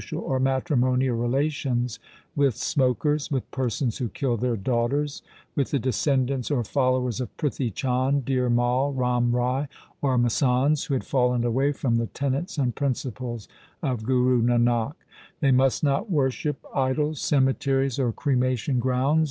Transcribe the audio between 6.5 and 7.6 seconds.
followers of